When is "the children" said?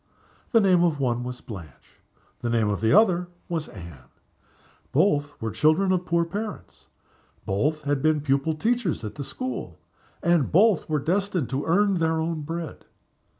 5.51-5.91